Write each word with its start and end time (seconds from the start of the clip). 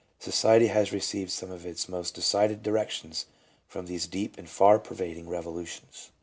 "Society 0.19 0.65
has 0.65 0.91
received 0.91 1.29
some 1.29 1.51
of 1.51 1.63
its 1.63 1.87
most 1.87 2.15
decided 2.15 2.63
directions 2.63 3.27
from 3.67 3.85
these 3.85 4.07
deep 4.07 4.35
and 4.35 4.49
far 4.49 4.79
pervading 4.79 5.29
revolutions." 5.29 6.09